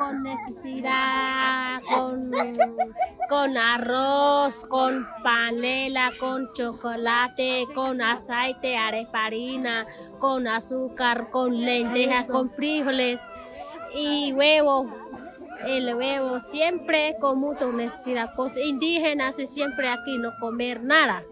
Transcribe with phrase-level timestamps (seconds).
[0.00, 2.30] con necesidad, con,
[3.28, 9.84] con arroz, con panela, con chocolate, con aceite, areparina,
[10.18, 13.20] con azúcar, con lentejas, con frijoles
[13.94, 14.86] y huevo.
[15.66, 18.30] El huevo siempre con mucha necesidad.
[18.34, 21.22] Pues indígenas siempre aquí no comer nada.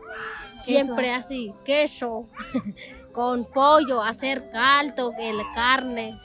[0.60, 2.26] Siempre así, queso,
[3.12, 6.20] con pollo, hacer caldo, el carnes.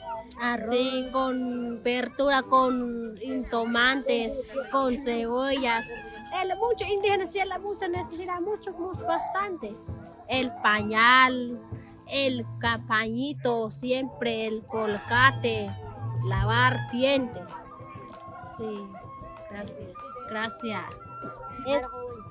[0.68, 3.14] Sí, con verdura, con
[3.50, 4.32] tomates,
[4.70, 5.86] con cebollas.
[6.42, 9.74] El, mucho indígenas tienen mucha necesidad, mucho, mucho, bastante.
[10.28, 11.60] El pañal,
[12.06, 15.70] el campañito, siempre el colgate,
[16.26, 17.44] lavar dientes.
[18.56, 18.86] Sí,
[19.50, 19.90] gracias.
[20.28, 20.84] Gracias.
[21.66, 21.82] Es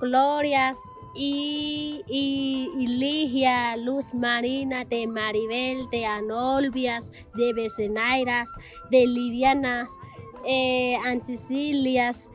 [0.02, 0.77] Glorias
[1.16, 8.49] y, y, y, Ligia, Luz Marina, de Maribel, de Anolvias, de Becenairas,
[8.90, 9.91] de Lidianas,
[10.46, 12.32] eh, Ancicilias,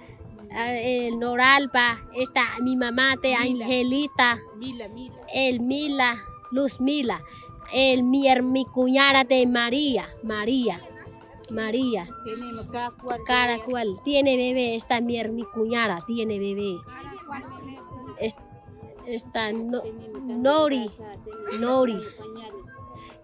[0.50, 5.16] eh, Noralba, está mi mamá de Angelita, Mila, Mila.
[5.34, 6.16] el Mila,
[6.50, 7.22] Luz Mila,
[7.72, 10.80] el mi, mi cuñada de María, María.
[11.50, 12.06] María,
[12.70, 13.20] cada cual.
[13.24, 16.76] cada cual tiene bebé, esta mi, mi cuñada tiene bebé.
[19.08, 19.82] Es- Esta no-
[20.22, 20.90] Nori,
[21.58, 21.98] Nori.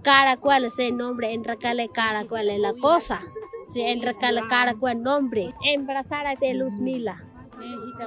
[0.03, 3.21] Cada cual se nombre, enracale cada cual es la cosa.
[3.63, 5.55] Se enracale cada cual nombre.
[5.65, 7.25] Embarazada de Luz Mila.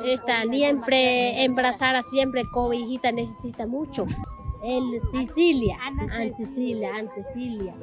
[0.03, 4.05] Esta siempre, embarazada siempre cobijita necesita mucho.
[4.63, 5.77] El Sicilia,
[6.11, 7.73] An Sicilia, An Sicilia.